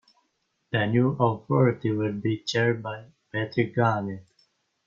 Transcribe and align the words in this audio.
The 0.71 0.87
new 0.87 1.11
authority 1.19 1.91
will 1.91 2.13
be 2.13 2.39
chaired 2.41 2.81
by 2.81 3.05
Patrick 3.31 3.75
Garnett. 3.75 4.25